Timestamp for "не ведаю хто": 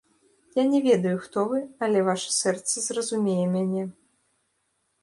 0.71-1.45